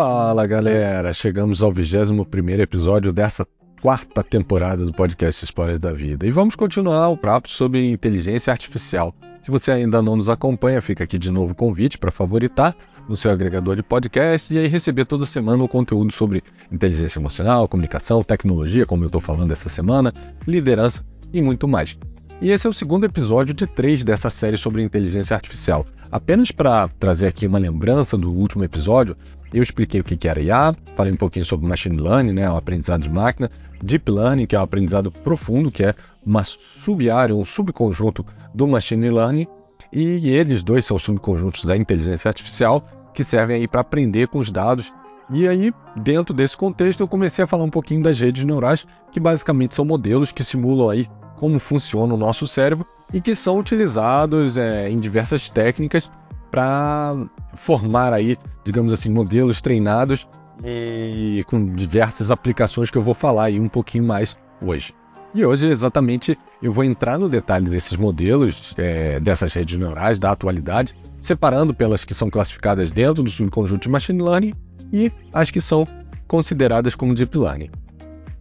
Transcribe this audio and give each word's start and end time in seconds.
Fala 0.00 0.46
galera, 0.46 1.12
chegamos 1.12 1.60
ao 1.60 1.72
21 1.72 2.24
episódio 2.60 3.12
dessa 3.12 3.44
quarta 3.82 4.22
temporada 4.22 4.86
do 4.86 4.92
podcast 4.92 5.44
Histórias 5.44 5.80
da 5.80 5.92
Vida 5.92 6.24
e 6.24 6.30
vamos 6.30 6.54
continuar 6.54 7.08
o 7.08 7.16
papo 7.16 7.48
sobre 7.48 7.90
inteligência 7.90 8.52
artificial. 8.52 9.12
Se 9.42 9.50
você 9.50 9.72
ainda 9.72 10.00
não 10.00 10.14
nos 10.14 10.28
acompanha, 10.28 10.80
fica 10.80 11.02
aqui 11.02 11.18
de 11.18 11.32
novo 11.32 11.50
o 11.50 11.56
convite 11.56 11.98
para 11.98 12.12
favoritar 12.12 12.76
no 13.08 13.16
seu 13.16 13.32
agregador 13.32 13.74
de 13.74 13.82
podcast 13.82 14.54
e 14.54 14.58
aí 14.58 14.68
receber 14.68 15.04
toda 15.04 15.26
semana 15.26 15.64
o 15.64 15.68
conteúdo 15.68 16.12
sobre 16.12 16.44
inteligência 16.70 17.18
emocional, 17.18 17.66
comunicação, 17.66 18.22
tecnologia, 18.22 18.86
como 18.86 19.02
eu 19.02 19.06
estou 19.06 19.20
falando 19.20 19.50
essa 19.50 19.68
semana, 19.68 20.12
liderança 20.46 21.04
e 21.32 21.42
muito 21.42 21.66
mais. 21.66 21.98
E 22.40 22.52
esse 22.52 22.68
é 22.68 22.70
o 22.70 22.72
segundo 22.72 23.04
episódio 23.04 23.52
de 23.52 23.66
três 23.66 24.04
dessa 24.04 24.30
série 24.30 24.56
sobre 24.56 24.80
inteligência 24.80 25.34
artificial. 25.34 25.84
Apenas 26.10 26.52
para 26.52 26.86
trazer 26.86 27.26
aqui 27.26 27.48
uma 27.48 27.58
lembrança 27.58 28.16
do 28.16 28.32
último 28.32 28.62
episódio, 28.62 29.16
eu 29.52 29.62
expliquei 29.62 30.00
o 30.00 30.04
que 30.04 30.28
era 30.28 30.40
IA, 30.40 30.74
falei 30.94 31.12
um 31.12 31.16
pouquinho 31.16 31.44
sobre 31.44 31.66
machine 31.66 31.96
learning, 31.96 32.32
né, 32.32 32.50
o 32.50 32.56
aprendizado 32.56 33.02
de 33.02 33.10
máquina, 33.10 33.50
deep 33.82 34.10
learning, 34.10 34.46
que 34.46 34.54
é 34.54 34.58
o 34.58 34.62
aprendizado 34.62 35.10
profundo, 35.10 35.70
que 35.70 35.84
é 35.84 35.94
uma 36.24 36.44
sub-área, 36.44 37.34
um 37.34 37.44
subconjunto 37.44 38.24
do 38.54 38.66
machine 38.66 39.10
learning, 39.10 39.46
e 39.92 40.28
eles 40.30 40.62
dois 40.62 40.84
são 40.84 40.98
subconjuntos 40.98 41.64
da 41.64 41.76
inteligência 41.76 42.28
artificial 42.28 42.84
que 43.14 43.24
servem 43.24 43.56
aí 43.56 43.66
para 43.66 43.80
aprender 43.80 44.28
com 44.28 44.38
os 44.38 44.50
dados. 44.50 44.92
E 45.30 45.48
aí, 45.48 45.72
dentro 45.96 46.34
desse 46.34 46.56
contexto, 46.56 47.00
eu 47.00 47.08
comecei 47.08 47.42
a 47.44 47.46
falar 47.46 47.64
um 47.64 47.70
pouquinho 47.70 48.02
das 48.02 48.20
redes 48.20 48.44
neurais, 48.44 48.86
que 49.10 49.18
basicamente 49.18 49.74
são 49.74 49.84
modelos 49.84 50.30
que 50.30 50.44
simulam 50.44 50.90
aí 50.90 51.06
como 51.36 51.58
funciona 51.58 52.12
o 52.14 52.16
nosso 52.16 52.46
cérebro 52.46 52.86
e 53.12 53.20
que 53.20 53.34
são 53.34 53.58
utilizados 53.58 54.56
é, 54.56 54.90
em 54.90 54.96
diversas 54.96 55.48
técnicas 55.48 56.10
para 56.50 57.14
formar 57.54 58.12
aí, 58.12 58.36
digamos 58.64 58.92
assim, 58.92 59.10
modelos 59.10 59.60
treinados 59.60 60.28
e 60.64 61.44
com 61.46 61.72
diversas 61.72 62.30
aplicações 62.30 62.90
que 62.90 62.98
eu 62.98 63.02
vou 63.02 63.14
falar 63.14 63.44
aí 63.44 63.60
um 63.60 63.68
pouquinho 63.68 64.04
mais 64.04 64.36
hoje. 64.60 64.92
E 65.34 65.44
hoje, 65.44 65.68
exatamente, 65.68 66.36
eu 66.62 66.72
vou 66.72 66.82
entrar 66.82 67.18
no 67.18 67.28
detalhe 67.28 67.68
desses 67.68 67.96
modelos, 67.96 68.74
é, 68.78 69.20
dessas 69.20 69.52
redes 69.52 69.78
neurais 69.78 70.18
da 70.18 70.30
atualidade, 70.30 70.94
separando 71.20 71.74
pelas 71.74 72.04
que 72.04 72.14
são 72.14 72.30
classificadas 72.30 72.90
dentro 72.90 73.22
do 73.22 73.30
subconjunto 73.30 73.82
de 73.82 73.88
Machine 73.90 74.22
Learning 74.22 74.54
e 74.92 75.12
as 75.32 75.50
que 75.50 75.60
são 75.60 75.86
consideradas 76.26 76.94
como 76.94 77.14
Deep 77.14 77.36
Learning. 77.36 77.70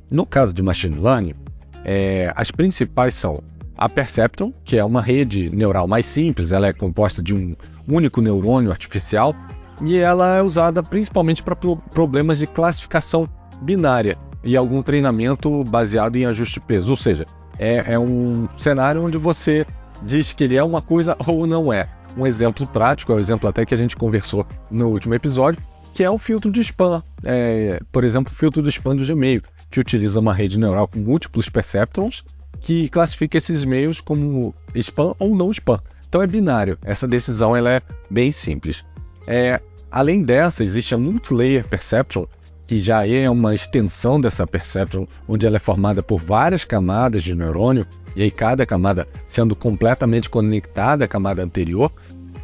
No 0.10 0.26
caso 0.26 0.54
de 0.54 0.64
Machine 0.64 0.98
Learning, 0.98 1.36
é, 1.84 2.32
as 2.36 2.52
principais 2.52 3.14
são 3.16 3.44
a 3.78 3.88
Perceptron, 3.88 4.52
que 4.64 4.78
é 4.78 4.84
uma 4.84 5.02
rede 5.02 5.54
neural 5.56 5.88
mais 5.88 6.06
simples, 6.06 6.52
ela 6.52 6.68
é 6.68 6.74
composta 6.74 7.22
de 7.22 7.36
um 7.36 7.56
único 7.88 8.22
neurônio 8.22 8.72
artificial 8.72 9.36
e 9.82 9.98
ela 9.98 10.38
é 10.38 10.42
usada 10.42 10.82
principalmente 10.82 11.44
para 11.44 11.56
pro 11.56 11.78
problemas 11.78 12.40
de 12.40 12.48
classificação 12.48 13.30
binária 13.62 14.18
e 14.44 14.56
algum 14.56 14.82
treinamento 14.82 15.64
baseado 15.64 16.16
em 16.16 16.26
ajuste 16.26 16.56
de 16.56 16.66
peso. 16.66 16.92
Ou 16.92 16.98
seja, 16.98 17.26
é, 17.60 17.94
é 17.94 18.00
um 18.00 18.48
cenário 18.58 19.04
onde 19.04 19.18
você 19.18 19.66
diz 20.04 20.34
que 20.34 20.44
ele 20.44 20.56
é 20.56 20.64
uma 20.64 20.82
coisa 20.82 21.16
ou 21.26 21.46
não 21.46 21.72
é. 21.72 21.90
Um 22.18 22.26
exemplo 22.26 22.66
prático, 22.66 23.12
é 23.12 23.16
o 23.16 23.20
exemplo 23.20 23.48
até 23.48 23.66
que 23.66 23.74
a 23.74 23.78
gente 23.78 23.96
conversou 23.96 24.46
no 24.72 24.90
último 24.90 25.14
episódio, 25.14 25.62
que 25.94 26.04
é 26.04 26.10
o 26.10 26.18
filtro 26.18 26.52
de 26.52 26.62
spam. 26.62 27.04
É, 27.24 27.80
por 27.92 28.04
exemplo, 28.04 28.32
o 28.32 28.36
filtro 28.36 28.62
de 28.62 28.70
spam 28.70 28.96
do 28.96 29.06
Gmail 29.06 29.42
que 29.70 29.80
utiliza 29.80 30.20
uma 30.20 30.34
rede 30.34 30.58
neural 30.58 30.88
com 30.88 31.00
múltiplos 31.00 31.50
perceptrons 31.50 32.24
que 32.62 32.90
classifica 32.90 33.38
esses 33.38 33.64
e-mails 33.64 34.02
como 34.02 34.54
spam 34.74 35.14
ou 35.20 35.36
não 35.36 35.52
spam. 35.52 35.80
Então 36.18 36.24
é 36.24 36.28
binário. 36.28 36.80
Essa 36.82 37.08
decisão 37.08 37.56
ela 37.56 37.70
é 37.70 37.82
bem 38.10 38.32
simples. 38.32 38.84
É, 39.28 39.62
além 39.92 40.24
dessa, 40.24 40.64
existe 40.64 40.96
a 40.96 40.98
Multilayer 40.98 41.64
Perceptron, 41.68 42.26
que 42.66 42.80
já 42.80 43.08
é 43.08 43.30
uma 43.30 43.54
extensão 43.54 44.20
dessa 44.20 44.48
perceptron, 44.48 45.06
onde 45.28 45.46
ela 45.46 45.58
é 45.58 45.60
formada 45.60 46.02
por 46.02 46.20
várias 46.20 46.66
camadas 46.66 47.24
de 47.24 47.36
neurônio, 47.36 47.86
e 48.16 48.24
aí 48.24 48.32
cada 48.32 48.66
camada 48.66 49.08
sendo 49.26 49.56
completamente 49.56 50.28
conectada 50.28 51.06
à 51.06 51.08
camada 51.08 51.44
anterior, 51.44 51.92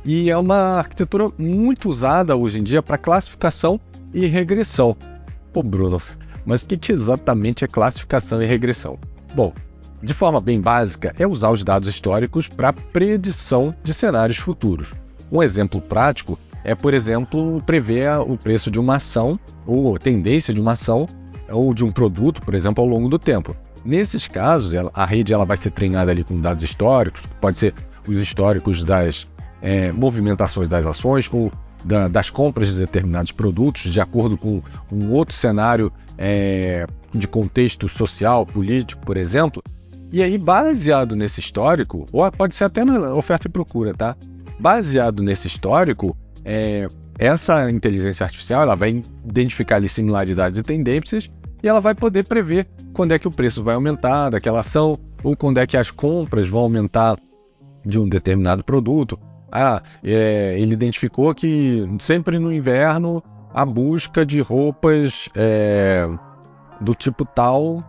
e 0.05 0.29
é 0.29 0.37
uma 0.37 0.77
arquitetura 0.77 1.29
muito 1.35 1.89
usada 1.89 2.35
hoje 2.35 2.59
em 2.59 2.63
dia 2.63 2.83
para 2.83 2.95
classificação 2.95 3.79
e 4.13 4.27
regressão. 4.27 4.95
Pô, 5.51 5.63
Bruno, 5.63 5.99
mas 6.45 6.61
o 6.61 6.67
que, 6.67 6.77
que 6.77 6.91
exatamente 6.91 7.65
é 7.65 7.67
classificação 7.67 8.39
e 8.39 8.45
regressão? 8.45 8.99
Bom, 9.33 9.51
de 10.03 10.13
forma 10.13 10.41
bem 10.41 10.59
básica, 10.59 11.15
é 11.17 11.25
usar 11.25 11.49
os 11.49 11.63
dados 11.63 11.87
históricos 11.87 12.47
para 12.49 12.73
predição 12.73 13.73
de 13.83 13.93
cenários 13.93 14.37
futuros. 14.37 14.93
Um 15.31 15.41
exemplo 15.41 15.79
prático 15.79 16.37
é, 16.63 16.75
por 16.75 16.93
exemplo, 16.93 17.61
prever 17.65 18.09
o 18.19 18.37
preço 18.37 18.69
de 18.69 18.79
uma 18.79 18.97
ação 18.97 19.39
ou 19.65 19.97
tendência 19.97 20.53
de 20.53 20.61
uma 20.61 20.73
ação 20.73 21.07
ou 21.49 21.73
de 21.73 21.83
um 21.83 21.91
produto, 21.91 22.41
por 22.41 22.53
exemplo, 22.53 22.83
ao 22.83 22.89
longo 22.89 23.07
do 23.07 23.17
tempo. 23.17 23.55
Nesses 23.83 24.27
casos, 24.27 24.73
a 24.93 25.05
rede 25.05 25.33
ela 25.33 25.45
vai 25.45 25.57
ser 25.57 25.71
treinada 25.71 26.11
ali 26.11 26.23
com 26.23 26.39
dados 26.39 26.63
históricos, 26.63 27.21
pode 27.41 27.57
ser 27.57 27.73
os 28.07 28.17
históricos 28.17 28.83
das 28.83 29.27
é, 29.61 29.91
movimentações 29.91 30.67
das 30.67 30.85
ações, 30.85 31.27
com 31.27 31.51
da, 31.83 32.07
das 32.07 32.29
compras 32.29 32.69
de 32.69 32.77
determinados 32.77 33.31
produtos, 33.31 33.91
de 33.91 33.99
acordo 33.99 34.37
com 34.37 34.61
um 34.91 35.11
outro 35.11 35.35
cenário 35.35 35.91
é, 36.17 36.87
de 37.13 37.27
contexto 37.27 37.89
social, 37.89 38.45
político, 38.45 39.05
por 39.05 39.17
exemplo. 39.17 39.61
E 40.13 40.21
aí, 40.21 40.37
baseado 40.37 41.15
nesse 41.15 41.39
histórico, 41.39 42.05
ou 42.11 42.31
pode 42.31 42.53
ser 42.53 42.65
até 42.65 42.85
na 42.85 43.15
oferta 43.15 43.47
e 43.47 43.51
procura, 43.51 43.95
tá? 43.95 44.15
Baseado 44.59 45.23
nesse 45.23 45.47
histórico, 45.47 46.15
é, 46.45 46.87
essa 47.17 47.71
inteligência 47.71 48.23
artificial 48.23 48.61
ela 48.61 48.75
vai 48.75 49.01
identificar 49.25 49.77
ali 49.77 49.89
similaridades 49.89 50.59
e 50.59 50.61
tendências 50.61 51.31
e 51.63 51.67
ela 51.67 51.81
vai 51.81 51.95
poder 51.95 52.27
prever 52.27 52.67
quando 52.93 53.13
é 53.13 53.17
que 53.17 53.27
o 53.27 53.31
preço 53.31 53.63
vai 53.63 53.73
aumentar 53.73 54.29
daquela 54.29 54.59
ação 54.59 54.99
ou 55.23 55.35
quando 55.35 55.57
é 55.57 55.65
que 55.65 55.75
as 55.75 55.89
compras 55.89 56.47
vão 56.47 56.61
aumentar 56.61 57.17
de 57.83 57.97
um 57.97 58.07
determinado 58.07 58.63
produto 58.63 59.19
ah, 59.51 59.81
é, 60.03 60.55
ele 60.59 60.73
identificou 60.73 61.33
que 61.33 61.83
sempre 61.99 62.37
no 62.37 62.51
inverno 62.51 63.23
a 63.53 63.65
busca 63.65 64.25
de 64.25 64.41
roupas 64.41 65.29
é, 65.35 66.07
do 66.81 66.95
tipo 66.95 67.23
tal, 67.23 67.83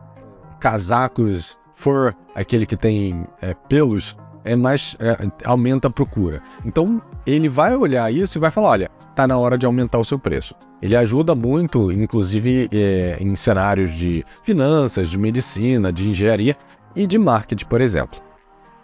casacos 0.61 1.57
fur, 1.75 2.15
aquele 2.35 2.67
que 2.67 2.77
tem 2.77 3.27
é, 3.41 3.55
pelos, 3.69 4.17
é 4.45 4.55
mais 4.55 4.97
é, 5.01 5.31
aumenta 5.45 5.89
a 5.89 5.91
procura. 5.91 6.43
Então 6.65 7.01
ele 7.27 7.49
vai 7.49 7.75
olhar 7.75 8.13
isso 8.13 8.39
e 8.39 8.41
vai 8.41 8.51
falar, 8.51 8.69
olha, 8.69 8.91
tá 9.15 9.27
na 9.27 9.39
hora 9.39 9.57
de 9.57 9.67
aumentar 9.67 9.99
o 9.99 10.05
seu 10.05 10.19
preço. 10.19 10.55
Ele 10.83 10.95
ajuda 10.95 11.35
muito, 11.35 11.91
inclusive 11.91 12.69
é, 12.73 13.17
em 13.21 13.35
cenários 13.37 13.93
de 13.95 14.25
finanças, 14.43 15.09
de 15.09 15.19
medicina, 15.19 15.93
de 15.93 16.09
engenharia 16.09 16.57
e 16.95 17.07
de 17.07 17.19
marketing, 17.19 17.67
por 17.67 17.81
exemplo. 17.81 18.21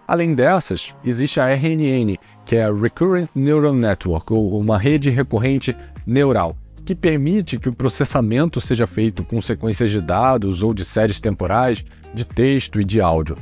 Além 0.09 0.35
dessas, 0.35 0.93
existe 1.05 1.39
a 1.39 1.47
RNN, 1.55 2.17
que 2.45 2.57
é 2.57 2.65
a 2.65 2.73
Recurrent 2.73 3.29
Neural 3.33 3.73
Network, 3.73 4.33
ou 4.33 4.59
uma 4.59 4.77
rede 4.77 5.09
recorrente 5.09 5.77
neural, 6.05 6.57
que 6.91 6.95
permite 6.97 7.57
que 7.57 7.69
o 7.69 7.73
processamento 7.73 8.61
seja 8.61 8.85
feito 8.85 9.23
com 9.23 9.41
sequências 9.41 9.93
de 9.93 10.01
dados 10.01 10.61
ou 10.61 10.75
de 10.75 10.85
séries 10.85 11.21
temporais, 11.21 11.85
de 12.13 12.25
texto 12.25 12.81
e 12.81 12.85
de 12.85 13.01
áudio. 13.01 13.37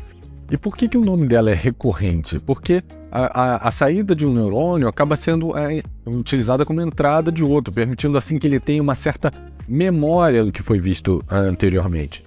E 0.50 0.58
por 0.58 0.76
que, 0.76 0.86
que 0.86 0.98
o 0.98 1.04
nome 1.04 1.26
dela 1.26 1.50
é 1.50 1.54
recorrente? 1.54 2.38
Porque 2.40 2.82
a, 3.10 3.40
a, 3.40 3.68
a 3.68 3.70
saída 3.70 4.14
de 4.14 4.26
um 4.26 4.34
neurônio 4.34 4.86
acaba 4.86 5.16
sendo 5.16 5.56
é, 5.56 5.82
utilizada 6.06 6.66
como 6.66 6.82
entrada 6.82 7.32
de 7.32 7.42
outro, 7.42 7.72
permitindo 7.72 8.18
assim 8.18 8.38
que 8.38 8.46
ele 8.46 8.60
tenha 8.60 8.82
uma 8.82 8.94
certa 8.94 9.32
memória 9.66 10.44
do 10.44 10.52
que 10.52 10.62
foi 10.62 10.78
visto 10.78 11.24
anteriormente. 11.30 12.22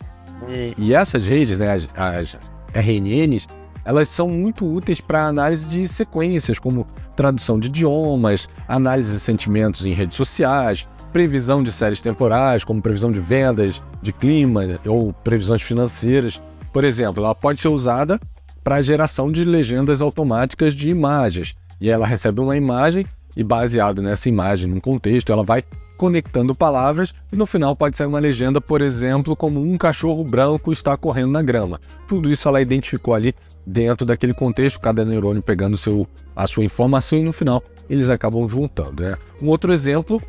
E, 0.49 0.73
e 0.75 0.93
essas 0.95 1.27
redes, 1.27 1.59
né, 1.59 1.71
as, 1.71 1.87
as 1.95 2.35
RNNs, 2.73 3.47
elas 3.85 4.09
são 4.09 4.27
muito 4.27 4.65
úteis 4.65 4.99
para 4.99 5.27
análise 5.27 5.67
de 5.67 5.87
sequências, 5.87 6.57
como 6.57 6.87
tradução 7.15 7.59
de 7.59 7.67
idiomas, 7.67 8.49
análise 8.67 9.13
de 9.13 9.19
sentimentos 9.19 9.85
em 9.85 9.93
redes 9.93 10.17
sociais, 10.17 10.87
previsão 11.11 11.61
de 11.61 11.71
séries 11.71 12.01
temporais, 12.01 12.63
como 12.63 12.81
previsão 12.81 13.11
de 13.11 13.19
vendas, 13.19 13.81
de 14.01 14.11
clima 14.11 14.61
ou 14.85 15.13
previsões 15.13 15.61
financeiras. 15.61 16.41
Por 16.71 16.83
exemplo, 16.83 17.23
ela 17.23 17.35
pode 17.35 17.59
ser 17.59 17.67
usada 17.67 18.19
para 18.63 18.75
a 18.75 18.81
geração 18.81 19.31
de 19.31 19.43
legendas 19.43 20.01
automáticas 20.01 20.73
de 20.73 20.89
imagens. 20.89 21.55
E 21.79 21.89
ela 21.89 22.05
recebe 22.05 22.39
uma 22.39 22.55
imagem 22.55 23.05
e, 23.35 23.43
baseado 23.43 24.01
nessa 24.01 24.29
imagem, 24.29 24.69
num 24.69 24.79
contexto, 24.79 25.31
ela 25.31 25.43
vai 25.43 25.63
conectando 25.97 26.55
palavras 26.55 27.13
e 27.31 27.35
no 27.35 27.45
final 27.45 27.75
pode 27.75 27.95
sair 27.95 28.07
uma 28.07 28.17
legenda, 28.17 28.59
por 28.59 28.81
exemplo, 28.81 29.35
como 29.35 29.61
um 29.61 29.77
cachorro 29.77 30.23
branco 30.23 30.71
está 30.71 30.97
correndo 30.97 31.31
na 31.31 31.43
grama. 31.43 31.79
Tudo 32.07 32.31
isso 32.31 32.47
ela 32.47 32.59
identificou 32.59 33.13
ali 33.13 33.35
dentro 33.67 34.03
daquele 34.03 34.33
contexto, 34.33 34.79
cada 34.79 35.05
neurônio 35.05 35.43
pegando 35.43 35.77
seu, 35.77 36.07
a 36.35 36.47
sua 36.47 36.63
informação 36.63 37.19
e 37.19 37.23
no 37.23 37.31
final 37.31 37.63
eles 37.87 38.09
acabam 38.09 38.47
juntando. 38.49 39.03
Né? 39.03 39.15
Um 39.39 39.47
outro 39.47 39.71
exemplo 39.71 40.19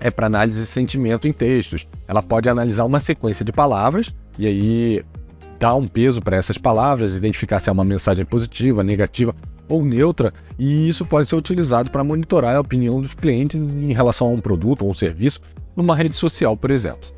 é 0.00 0.10
para 0.10 0.26
análise 0.26 0.60
de 0.60 0.66
sentimento 0.66 1.26
em 1.26 1.32
textos. 1.32 1.86
Ela 2.06 2.22
pode 2.22 2.48
analisar 2.48 2.84
uma 2.84 3.00
sequência 3.00 3.44
de 3.44 3.52
palavras 3.52 4.14
e 4.38 4.46
aí 4.46 5.04
dar 5.58 5.74
um 5.74 5.88
peso 5.88 6.22
para 6.22 6.36
essas 6.36 6.56
palavras, 6.56 7.16
identificar 7.16 7.58
se 7.60 7.68
é 7.68 7.72
uma 7.72 7.84
mensagem 7.84 8.24
positiva, 8.24 8.84
negativa 8.84 9.34
ou 9.68 9.84
neutra, 9.84 10.32
e 10.58 10.88
isso 10.88 11.04
pode 11.04 11.28
ser 11.28 11.36
utilizado 11.36 11.90
para 11.90 12.02
monitorar 12.02 12.56
a 12.56 12.60
opinião 12.60 13.00
dos 13.00 13.12
clientes 13.12 13.60
em 13.60 13.92
relação 13.92 14.28
a 14.28 14.30
um 14.30 14.40
produto 14.40 14.82
ou 14.82 14.90
um 14.90 14.94
serviço, 14.94 15.40
numa 15.76 15.94
rede 15.94 16.14
social, 16.14 16.56
por 16.56 16.70
exemplo. 16.70 17.08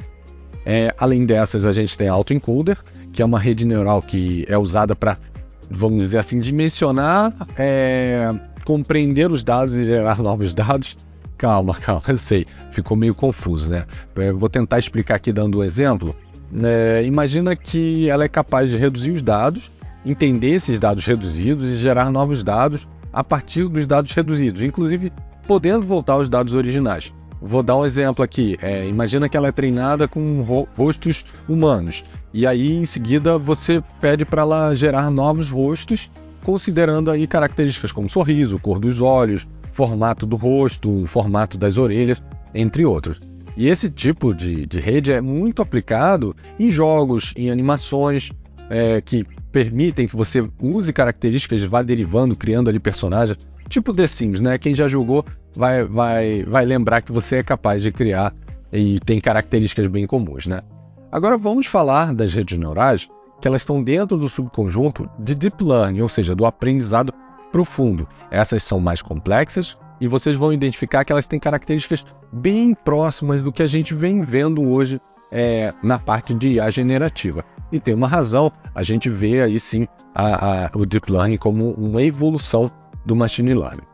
É, 0.67 0.93
além 0.99 1.25
dessas, 1.25 1.65
a 1.65 1.73
gente 1.73 1.97
tem 1.97 2.09
a 2.09 2.13
autoencoder, 2.13 2.79
que 3.13 3.23
é 3.23 3.25
uma 3.25 3.39
rede 3.39 3.65
neural 3.65 4.03
que 4.03 4.45
é 4.49 4.59
usada 4.59 4.97
para, 4.97 5.17
vamos 5.71 6.03
dizer 6.03 6.19
assim, 6.19 6.41
dimensionar, 6.41 7.35
é, 7.57 8.35
compreender 8.65 9.31
os 9.31 9.43
dados 9.43 9.75
e 9.75 9.85
gerar 9.85 10.21
novos 10.21 10.53
dados. 10.53 10.97
Calma, 11.41 11.73
calma, 11.81 12.03
eu 12.07 12.19
sei, 12.19 12.47
ficou 12.71 12.95
meio 12.95 13.15
confuso, 13.15 13.71
né? 13.71 13.87
Eu 14.15 14.37
vou 14.37 14.51
tentar 14.51 14.79
explicar 14.79 15.15
aqui 15.15 15.33
dando 15.33 15.61
um 15.61 15.65
exemplo. 15.65 16.15
É, 16.63 17.03
imagina 17.03 17.57
que 17.57 18.11
ela 18.11 18.25
é 18.25 18.29
capaz 18.29 18.69
de 18.69 18.77
reduzir 18.77 19.11
os 19.13 19.23
dados, 19.23 19.71
entender 20.05 20.51
esses 20.51 20.79
dados 20.79 21.07
reduzidos 21.07 21.67
e 21.67 21.77
gerar 21.79 22.11
novos 22.11 22.43
dados 22.43 22.87
a 23.11 23.25
partir 23.25 23.67
dos 23.69 23.87
dados 23.87 24.13
reduzidos, 24.13 24.61
inclusive 24.61 25.11
podendo 25.47 25.81
voltar 25.87 26.13
aos 26.15 26.29
dados 26.29 26.53
originais. 26.53 27.11
Vou 27.41 27.63
dar 27.63 27.79
um 27.79 27.87
exemplo 27.87 28.23
aqui. 28.23 28.59
É, 28.61 28.87
imagina 28.87 29.27
que 29.27 29.35
ela 29.35 29.49
é 29.49 29.53
treinada 29.53 30.07
com 30.07 30.43
ro 30.43 30.69
rostos 30.77 31.25
humanos. 31.49 32.05
E 32.35 32.47
aí, 32.47 32.77
em 32.77 32.85
seguida, 32.85 33.39
você 33.39 33.83
pede 33.99 34.27
para 34.27 34.43
ela 34.43 34.75
gerar 34.75 35.11
novos 35.11 35.51
rostos, 35.51 36.11
considerando 36.45 37.11
aí 37.11 37.27
características 37.27 37.93
como 37.93 38.11
sorriso, 38.11 38.59
cor 38.59 38.79
dos 38.79 39.01
olhos, 39.01 39.47
formato 39.73 40.27
do 40.27 40.37
rosto, 40.37 41.07
formato 41.07 41.57
das 41.59 41.77
orelhas, 41.77 42.23
entre 42.55 42.85
outros. 42.85 43.21
E 43.57 43.69
esse 43.69 43.91
tipo 43.91 44.35
de, 44.35 44.67
de 44.67 44.81
rede 44.81 45.13
é 45.13 45.21
muito 45.21 45.61
aplicado 45.61 46.35
em 46.59 46.71
jogos, 46.71 47.33
em 47.37 47.51
animações, 47.51 48.31
é, 48.69 49.01
que 49.01 49.25
permitem 49.51 50.07
que 50.07 50.17
você 50.17 50.49
use 50.63 50.93
características, 50.93 51.63
vá 51.65 51.83
derivando, 51.83 52.37
criando 52.37 52.71
ali 52.71 52.79
personagens, 52.79 53.39
tipo 53.69 53.93
The 53.93 54.07
Sims, 54.07 54.41
né? 54.41 54.57
Quem 54.59 54.75
já 54.75 54.87
jogou 54.87 55.25
vai, 55.55 55.85
vai, 55.85 56.45
vai 56.45 56.65
lembrar 56.65 57.03
que 57.03 57.13
você 57.13 57.37
é 57.37 57.43
capaz 57.43 57.83
de 57.83 57.91
criar 57.91 58.33
e 58.73 59.01
tem 59.01 59.21
características 59.21 59.87
bem 59.89 60.07
comuns, 60.07 60.47
né? 60.47 60.63
Agora 61.11 61.37
vamos 61.37 61.67
falar 61.67 62.15
das 62.15 62.33
redes 62.33 62.57
neurais, 62.57 63.09
que 63.41 63.49
elas 63.49 63.63
estão 63.63 63.83
dentro 63.83 64.17
do 64.17 64.29
subconjunto 64.29 65.11
de 65.19 65.35
Deep 65.35 65.63
Learning, 65.65 66.03
ou 66.03 66.09
seja, 66.09 66.37
do 66.37 66.47
aprendizado 66.47 67.13
profundo. 67.51 68.09
Essas 68.31 68.63
são 68.63 68.81
mais 68.81 69.03
complexas 69.03 69.77
e 70.01 70.09
vocês 70.09 70.37
vão 70.37 70.53
identificar 70.53 71.05
que 71.05 71.13
elas 71.13 71.27
têm 71.27 71.39
características 71.39 72.07
bem 72.33 72.75
próximas 72.75 73.43
do 73.43 73.53
que 73.53 73.63
a 73.63 73.67
gente 73.67 73.95
vem 73.95 74.23
vendo 74.23 74.63
hoje 74.63 75.01
é, 75.31 75.73
na 75.83 75.99
parte 75.99 76.35
de 76.35 76.55
IA 76.55 76.71
generativa. 76.71 77.45
E 77.71 77.79
tem 77.79 77.95
uma 77.95 78.09
razão, 78.09 78.51
a 78.75 78.83
gente 78.83 79.09
vê 79.09 79.43
aí 79.43 79.61
sim 79.61 79.87
a, 80.15 80.67
a, 80.67 80.71
o 80.75 80.85
Deep 80.85 81.11
Learning 81.11 81.37
como 81.37 81.73
uma 81.73 82.03
evolução 82.03 82.71
do 83.05 83.15
Machine 83.15 83.55
Learning. 83.55 83.87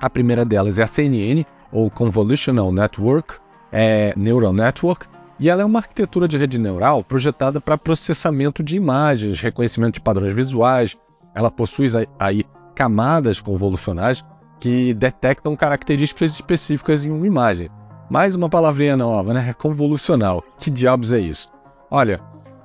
A 0.00 0.08
primeira 0.08 0.44
delas 0.44 0.78
é 0.78 0.82
a 0.82 0.86
CNN, 0.86 1.44
ou 1.70 1.90
Convolutional 1.90 2.72
Network, 2.72 3.34
é, 3.70 4.14
Neural 4.16 4.52
Network, 4.52 5.06
e 5.38 5.48
ela 5.48 5.62
é 5.62 5.64
uma 5.64 5.78
arquitetura 5.78 6.26
de 6.26 6.36
rede 6.36 6.58
neural 6.58 7.04
projetada 7.04 7.60
para 7.60 7.78
processamento 7.78 8.62
de 8.62 8.76
imagens, 8.76 9.40
reconhecimento 9.40 9.94
de 9.94 10.00
padrões 10.00 10.32
visuais. 10.32 10.96
Ela 11.34 11.50
possui 11.50 11.88
aí 12.18 12.44
camadas 12.74 13.40
convolucionais 13.40 14.24
que 14.58 14.92
detectam 14.94 15.56
características 15.56 16.32
específicas 16.32 17.04
em 17.04 17.10
uma 17.10 17.26
imagem. 17.26 17.70
Mais 18.10 18.34
uma 18.34 18.48
palavrinha 18.48 18.96
nova, 18.96 19.32
né? 19.32 19.52
Convolucional. 19.54 20.42
Que 20.58 20.70
diabos 20.70 21.12
é 21.12 21.18
isso? 21.18 21.50
Olha, 21.90 22.20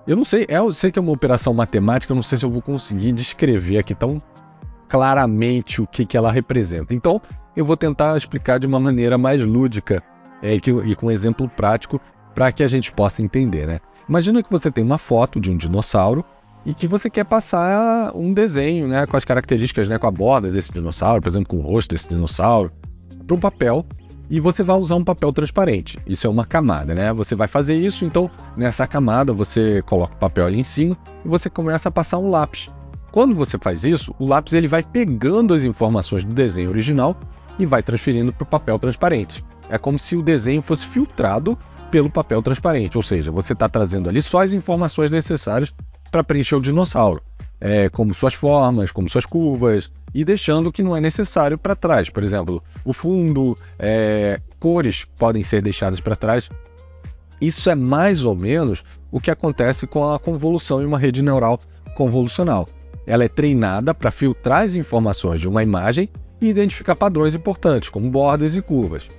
eu 0.07 0.16
não 0.16 0.25
sei, 0.25 0.46
é, 0.48 0.57
eu 0.57 0.72
sei 0.74 0.92
que 0.92 1.00
é 1.00 1.02
uma 1.02 1.12
operação 1.12 1.54
matemática, 1.54 2.12
eu 2.12 2.16
não 2.16 2.24
sei 2.24 2.38
se 2.38 2.46
eu 2.46 2.52
vou 2.52 2.62
conseguir 2.62 3.12
descrever 3.12 3.78
aqui 3.78 3.96
tão 3.96 4.22
claramente 4.88 5.81
o 5.81 5.88
que, 5.88 6.06
que 6.06 6.18
ela 6.18 6.31
representa. 6.31 6.94
Então, 6.94 7.22
eu 7.56 7.66
vou 7.66 7.78
tentar 7.78 8.16
explicar 8.18 8.60
de 8.60 8.68
uma 8.68 8.80
maneira 8.80 9.18
mais 9.18 9.42
lúdica 9.42 10.04
é, 10.42 10.56
e 10.56 10.96
com 10.96 11.08
um 11.08 11.12
exemplo 11.12 11.50
prático 11.50 12.00
para 12.36 12.51
que 12.51 12.63
a 12.63 12.68
gente 12.68 12.92
possa 12.92 13.22
entender. 13.22 13.66
Né? 13.66 13.80
Imagina 14.08 14.44
que 14.44 14.51
você 14.51 14.69
tem 14.69 14.84
uma 14.84 14.98
foto 14.98 15.40
de 15.40 15.50
um 15.50 15.58
dinossauro 15.58 16.24
e 16.66 16.74
que 16.74 16.88
você 16.88 17.10
quer 17.10 17.26
passar 17.26 18.12
um 18.16 18.34
desenho 18.34 18.88
né, 18.88 19.06
com 19.06 19.16
as 19.16 19.24
características, 19.24 19.88
né, 19.88 19.98
com 19.98 20.08
a 20.08 20.12
borda 20.12 20.52
desse 20.52 20.74
dinossauro, 20.74 21.22
por 21.22 21.30
exemplo, 21.30 21.48
com 21.48 21.58
o 21.58 21.62
rosto 21.62 21.92
desse 21.92 22.10
dinossauro, 22.10 22.72
para 23.26 23.36
um 23.36 23.40
papel 23.40 23.86
e 24.30 24.40
você 24.40 24.64
vai 24.64 24.78
usar 24.78 24.96
um 24.96 25.04
papel 25.04 25.32
transparente. 25.32 26.00
Isso 26.08 26.26
é 26.26 26.30
uma 26.30 26.46
camada, 26.46 26.96
né? 26.96 27.14
Você 27.14 27.36
vai 27.36 27.48
fazer 27.48 27.76
isso, 27.76 28.06
então 28.06 28.30
nessa 28.58 28.88
camada 28.88 29.32
você 29.32 29.82
coloca 29.84 30.16
o 30.16 30.18
papel 30.18 30.46
ali 30.46 30.60
em 30.60 30.64
cima 30.64 30.98
e 31.24 31.28
você 31.28 31.50
começa 31.50 31.90
a 31.90 31.92
passar 31.92 32.18
um 32.18 32.30
lápis. 32.30 32.68
Quando 33.12 33.36
você 33.36 33.58
faz 33.58 33.84
isso, 33.84 34.14
o 34.20 34.28
lápis 34.28 34.54
ele 34.54 34.68
vai 34.68 34.84
pegando 34.84 35.54
as 35.54 35.64
informações 35.64 36.24
do 36.24 36.34
desenho 36.34 36.70
original 36.70 37.16
e 37.58 37.66
vai 37.66 37.82
transferindo 37.82 38.34
para 38.34 38.44
o 38.44 38.48
papel 38.48 38.78
transparente. 38.80 39.46
É 39.70 39.78
como 39.78 39.98
se 39.98 40.16
o 40.16 40.22
desenho 40.22 40.62
fosse 40.62 40.86
filtrado 40.86 41.58
pelo 41.90 42.10
papel 42.10 42.42
transparente, 42.42 42.98
ou 42.98 43.04
seja, 43.04 43.32
você 43.32 43.54
está 43.54 43.70
trazendo 43.70 44.10
ali 44.10 44.22
só 44.22 44.44
as 44.44 44.52
informações 44.52 45.10
necessárias 45.10 45.74
para 46.12 46.24
preencher 46.24 46.56
o 46.56 46.62
dinossauro, 46.62 47.22
é, 47.60 47.90
como 47.90 48.13
suas 48.13 48.34
formas, 48.34 48.92
como 48.92 49.10
suas 49.10 49.25
curvas, 49.25 49.92
e 50.13 50.24
deixando 50.24 50.68
o 50.68 50.72
que 50.72 50.81
não 50.81 50.96
é 50.96 51.02
necessário 51.02 51.57
para 51.57 51.75
trás. 51.75 52.10
Por 52.10 52.24
exemplo, 52.24 52.63
o 52.86 52.94
fundo, 52.94 53.57
é, 53.78 54.40
cores 54.60 55.06
podem 55.18 55.44
ser 55.44 55.62
deixadas 55.62 56.00
para 56.00 56.16
trás. 56.16 56.50
Isso 57.42 57.69
é 57.69 57.75
mais 57.75 58.24
ou 58.24 58.34
menos 58.34 58.84
o 59.12 59.19
que 59.19 59.30
acontece 59.30 59.86
com 59.86 60.13
a 60.13 60.18
convolução 60.18 60.81
em 60.81 60.86
uma 60.86 60.98
rede 60.98 61.22
neural 61.22 61.60
convolucional. 61.96 62.68
Ela 63.06 63.25
é 63.25 63.28
treinada 63.28 63.94
para 63.94 64.10
filtrar 64.10 64.63
as 64.63 64.75
informações 64.75 65.40
de 65.40 65.48
uma 65.48 65.62
imagem 65.62 66.10
e 66.42 66.48
identificar 66.48 66.96
padrões 66.96 67.36
importantes, 67.36 67.90
como 67.90 68.10
bordas 68.10 68.56
e 68.56 68.62
curvas. 68.62 69.10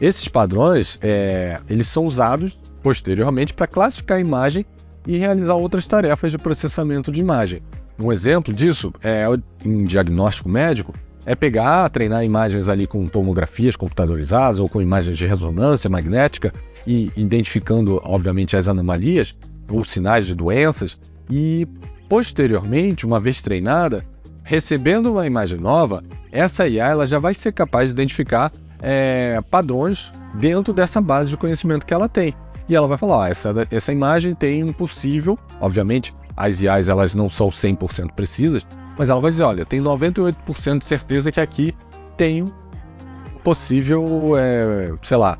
Esses 0.00 0.28
padrões 0.28 0.98
é, 1.02 1.60
eles 1.68 1.88
são 1.88 2.06
usados 2.06 2.58
posteriormente 2.82 3.52
para 3.52 3.66
classificar 3.66 4.18
a 4.18 4.20
imagem 4.20 4.64
e 5.08 5.16
realizar 5.16 5.54
outras 5.54 5.86
tarefas 5.86 6.30
de 6.30 6.36
processamento 6.36 7.10
de 7.10 7.18
imagem. 7.18 7.62
Um 7.98 8.12
exemplo 8.12 8.52
disso 8.52 8.92
é 9.02 9.24
em 9.64 9.84
diagnóstico 9.84 10.50
médico 10.50 10.92
é 11.24 11.34
pegar, 11.34 11.88
treinar 11.90 12.24
imagens 12.24 12.68
ali 12.68 12.86
com 12.86 13.06
tomografias 13.06 13.74
computadorizadas 13.74 14.58
ou 14.58 14.68
com 14.68 14.80
imagens 14.80 15.16
de 15.16 15.26
ressonância 15.26 15.90
magnética 15.90 16.52
e 16.86 17.10
identificando, 17.16 18.00
obviamente, 18.04 18.56
as 18.56 18.68
anomalias 18.68 19.34
ou 19.70 19.84
sinais 19.84 20.26
de 20.26 20.34
doenças 20.34 20.98
e 21.30 21.66
posteriormente, 22.08 23.04
uma 23.04 23.20
vez 23.20 23.42
treinada, 23.42 24.04
recebendo 24.42 25.12
uma 25.12 25.26
imagem 25.26 25.58
nova, 25.58 26.02
essa 26.32 26.66
IA 26.66 26.88
ela 26.88 27.06
já 27.06 27.18
vai 27.18 27.34
ser 27.34 27.52
capaz 27.52 27.88
de 27.88 27.94
identificar 27.94 28.50
é, 28.80 29.38
padrões 29.50 30.10
dentro 30.34 30.72
dessa 30.72 31.00
base 31.00 31.30
de 31.30 31.36
conhecimento 31.36 31.84
que 31.84 31.92
ela 31.92 32.08
tem 32.08 32.34
e 32.68 32.74
ela 32.76 32.86
vai 32.86 32.98
falar: 32.98 33.26
ah, 33.26 33.28
essa, 33.30 33.54
essa 33.70 33.92
imagem 33.92 34.34
tem 34.34 34.62
um 34.62 34.72
possível, 34.72 35.38
obviamente, 35.60 36.14
as 36.36 36.60
IAs 36.60 36.88
elas 36.88 37.14
não 37.14 37.28
são 37.28 37.48
100% 37.48 38.12
precisas, 38.12 38.66
mas 38.96 39.08
ela 39.08 39.20
vai 39.20 39.30
dizer: 39.30 39.44
olha, 39.44 39.64
tem 39.64 39.80
98% 39.80 40.78
de 40.78 40.84
certeza 40.84 41.32
que 41.32 41.40
aqui 41.40 41.74
tem 42.16 42.44
possível, 43.42 44.36
é, 44.36 44.92
sei 45.02 45.16
lá, 45.16 45.38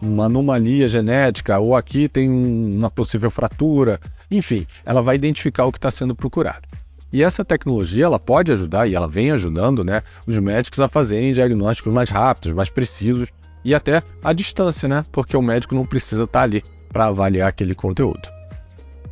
uma 0.00 0.24
anomalia 0.24 0.88
genética, 0.88 1.58
ou 1.58 1.76
aqui 1.76 2.08
tem 2.08 2.28
uma 2.28 2.90
possível 2.90 3.30
fratura, 3.30 4.00
enfim, 4.30 4.66
ela 4.84 5.02
vai 5.02 5.16
identificar 5.16 5.66
o 5.66 5.72
que 5.72 5.78
está 5.78 5.90
sendo 5.90 6.14
procurado. 6.14 6.66
E 7.12 7.22
essa 7.22 7.44
tecnologia 7.44 8.04
ela 8.04 8.18
pode 8.18 8.52
ajudar, 8.52 8.86
e 8.86 8.94
ela 8.94 9.08
vem 9.08 9.32
ajudando, 9.32 9.84
né, 9.84 10.02
os 10.26 10.38
médicos 10.38 10.80
a 10.80 10.88
fazerem 10.88 11.32
diagnósticos 11.32 11.92
mais 11.92 12.08
rápidos, 12.08 12.52
mais 12.52 12.70
precisos 12.70 13.28
e 13.64 13.74
até 13.74 14.02
a 14.22 14.32
distância, 14.32 14.88
né? 14.88 15.04
Porque 15.12 15.36
o 15.36 15.42
médico 15.42 15.74
não 15.74 15.84
precisa 15.84 16.24
estar 16.24 16.42
ali 16.42 16.62
para 16.92 17.06
avaliar 17.06 17.48
aquele 17.48 17.74
conteúdo. 17.74 18.28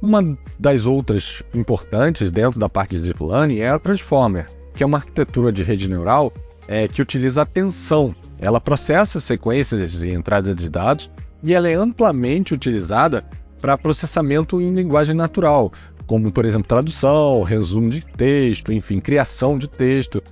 Uma 0.00 0.38
das 0.59 0.87
outras 0.87 1.43
importantes 1.55 2.31
dentro 2.31 2.59
da 2.59 2.69
parte 2.69 2.97
de 2.97 3.02
Deep 3.02 3.23
Learning 3.23 3.59
é 3.59 3.69
a 3.69 3.78
Transformer, 3.78 4.47
que 4.75 4.83
é 4.83 4.87
uma 4.87 4.99
arquitetura 4.99 5.50
de 5.50 5.62
rede 5.62 5.88
neural 5.88 6.33
é, 6.69 6.87
que 6.87 7.02
utiliza 7.02 7.43
atenção. 7.43 8.14
Ela 8.38 8.61
processa 8.61 9.19
sequências 9.19 10.02
e 10.02 10.11
entradas 10.11 10.55
de 10.55 10.69
dados 10.69 11.11
e 11.43 11.55
ela 11.55 11.69
é 11.69 11.75
amplamente 11.75 12.55
utilizada 12.55 13.25
para 13.61 13.78
processamento 13.78 14.61
em 14.61 14.73
linguagem 14.73 15.17
natural, 15.17 15.73
como 16.07 16.31
por 16.31 16.45
exemplo 16.45 16.69
tradução, 16.69 17.43
resumo 17.43 17.90
de 17.90 18.00
texto, 18.00 18.73
enfim, 18.73 19.00
criação 19.00 19.59
de 19.59 19.67
texto. 19.67 20.23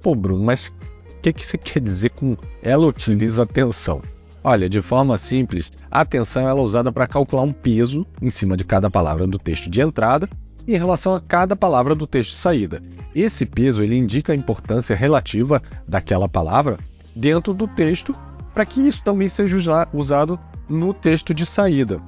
Pô, 0.00 0.14
Bruno, 0.14 0.42
mas 0.42 0.72
o 1.20 1.22
que, 1.22 1.34
que 1.34 1.44
você 1.44 1.58
quer 1.58 1.80
dizer 1.80 2.08
com 2.10 2.34
ela 2.62 2.86
utiliza 2.86 3.42
atenção? 3.42 4.00
Olha, 4.42 4.70
de 4.70 4.80
forma 4.80 5.18
simples, 5.18 5.70
a 5.90 6.00
atenção 6.00 6.48
é 6.48 6.54
usada 6.54 6.90
para 6.90 7.06
calcular 7.06 7.42
um 7.42 7.52
peso 7.52 8.06
em 8.22 8.30
cima 8.30 8.56
de 8.56 8.64
cada 8.64 8.88
palavra 8.88 9.26
do 9.26 9.38
texto 9.38 9.68
de 9.68 9.82
entrada 9.82 10.26
em 10.66 10.78
relação 10.78 11.14
a 11.14 11.20
cada 11.20 11.54
palavra 11.54 11.94
do 11.94 12.06
texto 12.06 12.30
de 12.30 12.38
saída. 12.38 12.82
Esse 13.14 13.44
peso 13.44 13.82
ele 13.82 13.98
indica 13.98 14.32
a 14.32 14.36
importância 14.36 14.96
relativa 14.96 15.60
daquela 15.86 16.26
palavra 16.26 16.78
dentro 17.14 17.52
do 17.52 17.68
texto 17.68 18.14
para 18.54 18.64
que 18.64 18.80
isso 18.80 19.04
também 19.04 19.28
seja 19.28 19.58
usado 19.92 20.40
no 20.70 20.94
texto 20.94 21.34
de 21.34 21.44
saída. 21.44 22.00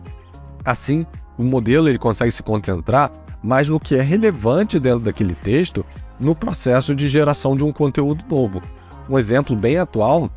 Assim, 0.65 1.05
o 1.37 1.45
modelo 1.45 1.87
ele 1.87 1.99
consegue 1.99 2.31
se 2.31 2.43
concentrar 2.43 3.13
mais 3.43 3.69
no 3.69 3.79
que 3.79 3.95
é 3.95 4.01
relevante 4.01 4.81
dentro 4.81 5.01
daquele 5.01 5.35
texto 5.35 5.85
no 6.19 6.35
processo 6.35 6.95
de 6.95 7.11
geração 7.11 7.55
de 7.55 7.63
um 7.63 7.73
conteúdo 7.73 8.25
novo. 8.27 8.63
Um 9.09 9.19
exemplo 9.19 9.57
bem 9.57 9.77
atual 9.79 10.31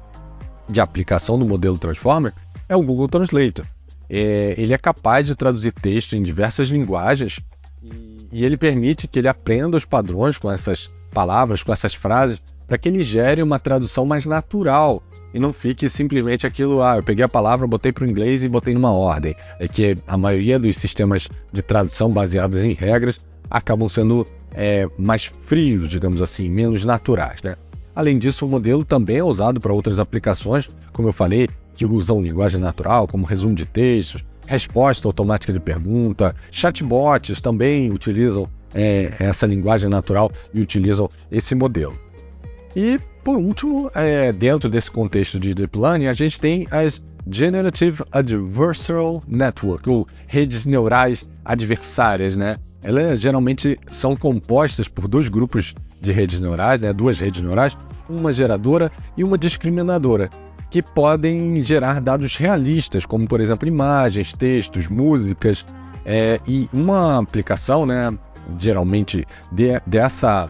de 0.67 0.81
aplicação 0.81 1.37
do 1.37 1.45
modelo 1.45 1.77
Transformer 1.77 2.33
é 2.67 2.75
o 2.75 2.81
Google 2.81 3.07
Translator. 3.07 3.65
É, 4.09 4.55
ele 4.57 4.73
é 4.73 4.77
capaz 4.77 5.25
de 5.27 5.35
traduzir 5.35 5.71
texto 5.71 6.15
em 6.15 6.23
diversas 6.23 6.69
linguagens 6.69 7.39
e, 8.31 8.43
ele 8.43 8.57
permite 8.57 9.07
que 9.07 9.19
ele 9.19 9.27
aprenda 9.27 9.77
os 9.77 9.85
padrões 9.85 10.37
com 10.37 10.51
essas 10.51 10.91
palavras, 11.11 11.63
com 11.63 11.71
essas 11.71 11.93
frases, 11.93 12.41
para 12.67 12.77
que 12.77 12.89
ele 12.89 13.03
gere 13.03 13.41
uma 13.41 13.59
tradução 13.59 14.05
mais 14.05 14.25
natural 14.25 15.01
e 15.33 15.39
não 15.39 15.53
fique 15.53 15.87
simplesmente 15.89 16.47
aquilo, 16.47 16.81
ah, 16.81 16.97
eu 16.97 17.03
peguei 17.03 17.23
a 17.23 17.29
palavra, 17.29 17.67
botei 17.67 17.91
para 17.91 18.03
o 18.03 18.07
inglês 18.07 18.43
e 18.43 18.49
botei 18.49 18.73
numa 18.73 18.91
ordem. 18.91 19.35
É 19.59 19.67
que 19.67 19.97
a 20.07 20.17
maioria 20.17 20.57
dos 20.57 20.77
sistemas 20.77 21.27
de 21.51 21.61
tradução 21.61 22.09
baseados 22.09 22.63
em 22.63 22.73
regras 22.73 23.19
acabam 23.49 23.87
sendo 23.87 24.25
é, 24.51 24.87
mais 24.97 25.25
frios, 25.25 25.89
digamos 25.89 26.21
assim, 26.21 26.49
menos 26.49 26.83
naturais. 26.85 27.41
Né? 27.43 27.55
Além 27.95 28.19
disso, 28.19 28.45
o 28.45 28.49
modelo 28.49 28.83
também 28.83 29.17
é 29.17 29.23
usado 29.23 29.59
para 29.59 29.71
outras 29.71 29.99
aplicações, 29.99 30.69
como 30.91 31.07
eu 31.07 31.13
falei, 31.13 31.47
que 31.73 31.85
usam 31.85 32.21
linguagem 32.21 32.59
natural, 32.59 33.07
como 33.07 33.25
resumo 33.25 33.55
de 33.55 33.65
textos, 33.65 34.23
resposta 34.45 35.07
automática 35.07 35.53
de 35.53 35.59
pergunta, 35.59 36.35
chatbots 36.51 37.41
também 37.41 37.91
utilizam 37.91 38.49
é, 38.73 39.13
essa 39.19 39.45
linguagem 39.45 39.89
natural 39.89 40.31
e 40.53 40.61
utilizam 40.61 41.09
esse 41.31 41.55
modelo. 41.55 41.97
E, 42.75 42.99
por 43.23 43.37
último, 43.37 43.89
é, 43.95 44.33
dentro 44.33 44.69
desse 44.69 44.91
contexto 44.91 45.39
de 45.39 45.53
Deep 45.53 45.77
Learning, 45.77 46.07
a 46.07 46.13
gente 46.13 46.39
tem 46.39 46.67
as 46.69 47.03
Generative 47.29 48.03
Adversarial 48.11 49.23
Network, 49.27 49.89
ou 49.89 50.07
redes 50.27 50.65
neurais 50.65 51.27
adversárias, 51.43 52.35
né? 52.35 52.57
Elas 52.83 53.19
geralmente 53.19 53.79
são 53.89 54.15
compostas 54.15 54.87
por 54.87 55.07
dois 55.07 55.27
grupos 55.27 55.73
de 55.99 56.11
redes 56.11 56.39
neurais, 56.39 56.79
né? 56.79 56.93
duas 56.93 57.19
redes 57.19 57.41
neurais, 57.41 57.75
uma 58.09 58.31
geradora 58.31 58.91
e 59.15 59.23
uma 59.23 59.37
discriminadora, 59.37 60.29
que 60.69 60.81
podem 60.81 61.61
gerar 61.63 62.01
dados 62.01 62.35
realistas, 62.35 63.05
como 63.05 63.27
por 63.27 63.39
exemplo 63.39 63.67
imagens, 63.67 64.33
textos, 64.33 64.87
músicas, 64.87 65.65
é, 66.05 66.39
e 66.47 66.69
uma 66.71 67.19
aplicação, 67.19 67.85
né, 67.85 68.17
geralmente 68.57 69.25
de, 69.51 69.81
dessa 69.85 70.49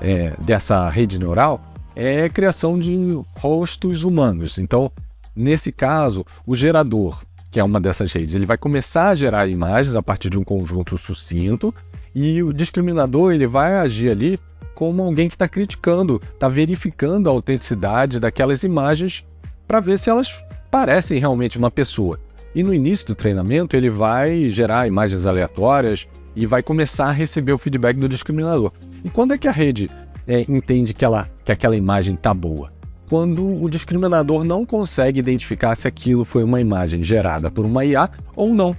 é, 0.00 0.34
dessa 0.40 0.88
rede 0.88 1.18
neural 1.18 1.60
é 1.94 2.24
a 2.24 2.30
criação 2.30 2.78
de 2.78 2.96
rostos 3.36 4.04
humanos. 4.04 4.58
Então, 4.58 4.90
nesse 5.36 5.70
caso, 5.70 6.24
o 6.46 6.54
gerador, 6.54 7.22
que 7.50 7.60
é 7.60 7.64
uma 7.64 7.80
dessas 7.80 8.12
redes, 8.12 8.34
ele 8.34 8.46
vai 8.46 8.56
começar 8.56 9.10
a 9.10 9.14
gerar 9.14 9.48
imagens 9.48 9.94
a 9.94 10.02
partir 10.02 10.30
de 10.30 10.38
um 10.38 10.44
conjunto 10.44 10.96
sucinto 10.96 11.74
e 12.14 12.42
o 12.42 12.52
discriminador 12.52 13.32
ele 13.32 13.46
vai 13.46 13.76
agir 13.76 14.10
ali 14.10 14.38
como 14.74 15.02
alguém 15.02 15.28
que 15.28 15.34
está 15.34 15.48
criticando, 15.48 16.20
está 16.32 16.48
verificando 16.48 17.28
a 17.28 17.32
autenticidade 17.32 18.20
daquelas 18.20 18.62
imagens 18.62 19.26
para 19.66 19.80
ver 19.80 19.98
se 19.98 20.10
elas 20.10 20.32
parecem 20.70 21.18
realmente 21.18 21.58
uma 21.58 21.70
pessoa. 21.70 22.18
E 22.54 22.62
no 22.62 22.74
início 22.74 23.06
do 23.06 23.14
treinamento 23.14 23.76
ele 23.76 23.90
vai 23.90 24.50
gerar 24.50 24.86
imagens 24.86 25.26
aleatórias 25.26 26.08
e 26.34 26.46
vai 26.46 26.62
começar 26.62 27.06
a 27.06 27.12
receber 27.12 27.52
o 27.52 27.58
feedback 27.58 27.96
do 27.96 28.08
discriminador. 28.08 28.72
E 29.04 29.10
quando 29.10 29.34
é 29.34 29.38
que 29.38 29.46
a 29.46 29.52
rede 29.52 29.88
é, 30.26 30.40
entende 30.48 30.94
que, 30.94 31.04
ela, 31.04 31.28
que 31.44 31.52
aquela 31.52 31.76
imagem 31.76 32.14
está 32.14 32.34
boa? 32.34 32.72
Quando 33.08 33.62
o 33.62 33.68
discriminador 33.68 34.44
não 34.44 34.64
consegue 34.64 35.18
identificar 35.18 35.76
se 35.76 35.88
aquilo 35.88 36.24
foi 36.24 36.44
uma 36.44 36.60
imagem 36.60 37.02
gerada 37.02 37.50
por 37.50 37.64
uma 37.64 37.84
IA 37.84 38.08
ou 38.36 38.54
não. 38.54 38.74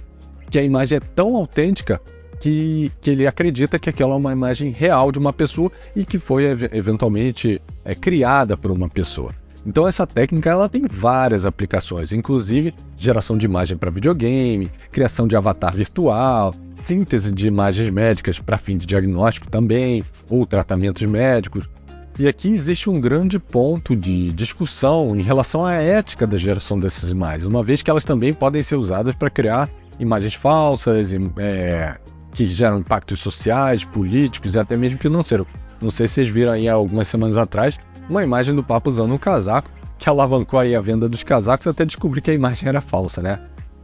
Que 0.50 0.58
a 0.58 0.62
imagem 0.62 0.96
é 0.96 1.00
tão 1.00 1.36
autêntica 1.36 2.00
que, 2.42 2.90
que 3.00 3.08
ele 3.08 3.24
acredita 3.24 3.78
que 3.78 3.88
aquela 3.88 4.14
é 4.14 4.16
uma 4.16 4.32
imagem 4.32 4.70
real 4.70 5.12
de 5.12 5.18
uma 5.20 5.32
pessoa 5.32 5.70
e 5.94 6.04
que 6.04 6.18
foi 6.18 6.44
eventualmente 6.72 7.62
é, 7.84 7.94
criada 7.94 8.56
por 8.56 8.72
uma 8.72 8.88
pessoa. 8.88 9.32
Então 9.64 9.86
essa 9.86 10.04
técnica 10.04 10.50
ela 10.50 10.68
tem 10.68 10.82
várias 10.90 11.46
aplicações, 11.46 12.12
inclusive 12.12 12.74
geração 12.98 13.38
de 13.38 13.46
imagem 13.46 13.76
para 13.76 13.92
videogame, 13.92 14.68
criação 14.90 15.28
de 15.28 15.36
avatar 15.36 15.76
virtual, 15.76 16.52
síntese 16.74 17.32
de 17.32 17.46
imagens 17.46 17.88
médicas 17.90 18.40
para 18.40 18.58
fim 18.58 18.76
de 18.76 18.86
diagnóstico 18.86 19.48
também, 19.48 20.02
ou 20.28 20.44
tratamentos 20.44 21.02
médicos. 21.02 21.70
E 22.18 22.26
aqui 22.26 22.48
existe 22.48 22.90
um 22.90 23.00
grande 23.00 23.38
ponto 23.38 23.94
de 23.94 24.32
discussão 24.32 25.14
em 25.14 25.22
relação 25.22 25.64
à 25.64 25.74
ética 25.74 26.26
da 26.26 26.36
geração 26.36 26.78
dessas 26.78 27.08
imagens, 27.08 27.46
uma 27.46 27.62
vez 27.62 27.82
que 27.82 27.90
elas 27.90 28.02
também 28.02 28.34
podem 28.34 28.62
ser 28.62 28.74
usadas 28.74 29.14
para 29.14 29.30
criar 29.30 29.70
imagens 30.00 30.34
falsas, 30.34 31.12
é, 31.38 31.96
que 32.32 32.48
geram 32.48 32.78
impactos 32.78 33.20
sociais, 33.20 33.84
políticos 33.84 34.54
e 34.54 34.58
até 34.58 34.76
mesmo 34.76 34.98
financeiros. 34.98 35.46
Não 35.80 35.90
sei 35.90 36.06
se 36.06 36.14
vocês 36.14 36.28
viram 36.28 36.52
aí 36.52 36.68
algumas 36.68 37.08
semanas 37.08 37.36
atrás 37.36 37.78
uma 38.08 38.22
imagem 38.22 38.54
do 38.54 38.62
Papa 38.62 38.90
usando 38.90 39.12
um 39.12 39.18
casaco 39.18 39.70
que 39.98 40.08
alavancou 40.08 40.58
aí 40.58 40.74
a 40.74 40.80
venda 40.80 41.08
dos 41.08 41.22
casacos 41.22 41.66
até 41.66 41.84
descobrir 41.84 42.20
que 42.20 42.30
a 42.30 42.34
imagem 42.34 42.68
era 42.68 42.80
falsa, 42.80 43.22
né? 43.22 43.40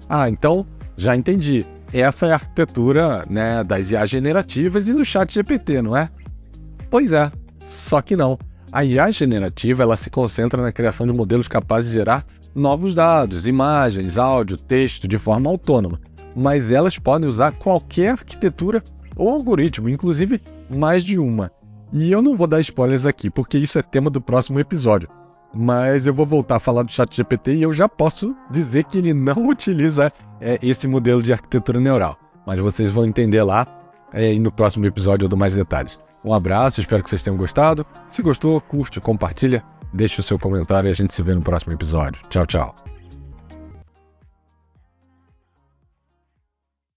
Ah, 0.09 0.28
então 0.28 0.67
já 0.97 1.14
entendi. 1.14 1.64
Essa 1.93 2.26
é 2.26 2.33
a 2.33 2.35
arquitetura 2.35 3.25
né, 3.31 3.62
das 3.64 3.90
IA 3.90 4.05
generativas 4.05 4.88
e 4.88 4.93
do 4.93 5.05
chat 5.05 5.33
GPT, 5.33 5.81
não 5.81 5.97
é? 5.97 6.11
Pois 6.90 7.12
é, 7.12 7.31
só 7.69 8.02
que 8.02 8.17
não. 8.17 8.38
A 8.71 8.85
IA 8.85 9.11
generativa 9.11 9.83
ela 9.83 9.97
se 9.97 10.11
concentra 10.11 10.61
na 10.61 10.73
criação 10.73 11.07
de 11.07 11.12
modelos 11.12 11.49
capazes 11.49 11.90
de 11.90 11.97
gerar 11.97 12.26
novos 12.55 12.95
dados, 12.95 13.47
imagens, 13.47 14.19
áudio, 14.19 14.59
texto 14.59 15.07
de 15.07 15.19
forma 15.19 15.49
autônoma, 15.49 16.00
mas 16.38 16.71
elas 16.71 16.99
podem 16.99 17.28
usar 17.28 17.52
qualquer 17.52 18.12
arquitetura 18.12 18.83
ou 19.16 19.28
algoritmo, 19.30 19.88
inclusive 19.88 20.40
mais 20.71 21.04
de 21.04 21.18
uma. 21.18 21.50
E 21.92 22.12
eu 22.12 22.23
não 22.23 22.37
vou 22.37 22.47
dar 22.47 22.61
spoilers 22.61 23.07
aqui, 23.07 23.28
porque 23.28 23.59
isso 23.59 23.78
é 23.78 23.83
tema 23.83 24.09
do 24.09 24.21
próximo 24.21 24.61
episódio. 24.61 25.09
Mas 25.54 26.07
eu 26.07 26.14
vou 26.14 26.26
voltar 26.26 26.57
a 26.57 26.61
falar 26.61 26.83
do 26.83 26.92
ChatGPT 26.92 27.57
e 27.57 27.62
eu 27.62 27.73
já 27.73 27.88
posso 27.88 28.37
dizer 28.50 28.85
que 28.85 28.99
ele 28.99 29.14
não 29.14 29.49
utiliza 29.49 30.12
é, 30.40 30.59
esse 30.62 30.87
modelo 30.87 31.23
de 31.23 31.33
arquitetura 31.33 31.80
neural. 31.80 32.16
Mas 32.47 32.61
vocês 32.61 32.90
vão 32.90 33.07
entender 33.07 33.42
lá 33.42 33.66
é, 34.12 34.33
e 34.33 34.38
no 34.38 34.52
próximo 34.52 34.87
episódio 34.87 35.25
eu 35.25 35.28
dou 35.28 35.38
mais 35.38 35.54
detalhes. 35.54 35.99
Um 36.25 36.33
abraço, 36.33 36.80
espero 36.80 37.02
que 37.02 37.11
vocês 37.11 37.23
tenham 37.23 37.37
gostado. 37.37 37.85
Se 38.11 38.23
gostou, 38.23 38.61
curte, 38.61 39.00
compartilha, 39.00 39.64
deixe 39.92 40.21
o 40.21 40.23
seu 40.23 40.38
comentário 40.38 40.88
e 40.88 40.90
a 40.90 40.95
gente 40.95 41.14
se 41.14 41.23
vê 41.23 41.35
no 41.35 41.42
próximo 41.42 41.73
episódio. 41.73 42.21
Tchau, 42.28 42.47
tchau. 42.47 42.98